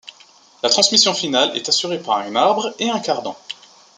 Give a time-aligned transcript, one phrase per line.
[0.63, 3.37] La transmission finale est assurée par un arbre et un cardan.